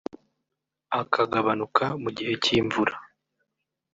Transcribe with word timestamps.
akagabanuka 1.01 1.85
mu 2.01 2.09
gihe 2.17 2.33
cy’imvura 2.43 2.93